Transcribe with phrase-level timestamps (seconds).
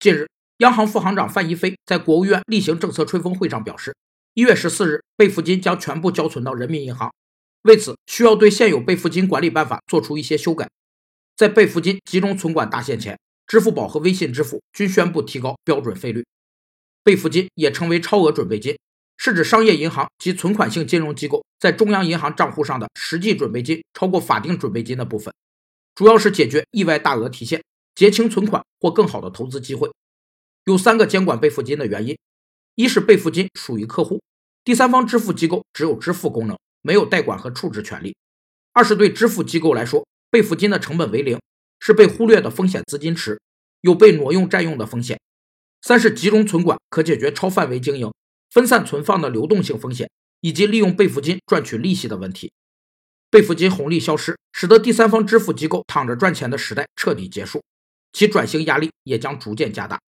[0.00, 0.30] 近日，
[0.60, 3.94] 央行副行长范一飞在国务院例行政策吹风会上表示，
[4.32, 7.12] 一月十四日备付金将全部交存到人民银行，
[7.64, 10.66] 为此需要对现有备付金管理办法做出一些修改。
[11.36, 16.24] 在备付金集中存管大限前，支付宝和微信支付均宣布提高标准费率。
[17.04, 18.78] 备付金也称为超额准备金，
[19.18, 25.30] 是指商业银行及存款性金融机构在中央银行账户上的实际准备金超过法定准备金的部分。
[25.94, 27.62] 主要是解决意外大额提现、
[27.94, 29.90] 结清存款或更好的投资机会。
[30.64, 32.16] 有三个监管备付金的原因：
[32.74, 34.22] 一是备付金属于客户，
[34.64, 38.12] 第三方支付机构只有支付功能，没有代管和处置权利；
[38.72, 41.38] 二是对支付机构来说，备付金的成本为零，
[41.78, 43.40] 是被忽略的风险资金池，
[43.80, 45.16] 有被挪用占用的风险；
[45.82, 48.12] 三是集中存管可解决超范围经营、
[48.50, 52.52] 分散存放的流动性风险，以及利用备付金赚取利息的问题。
[53.30, 57.62] 备付金红利消失，使得第三方支付机构躺着赚钱的时代彻底结束，
[58.12, 60.00] 其转型压力也将逐渐加大。